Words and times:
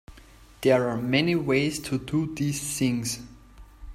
There 0.61 0.89
are 0.89 0.97
many 0.97 1.35
ways 1.35 1.77
to 1.83 1.99
do 1.99 2.33
these 2.33 2.59
things. 2.79 3.19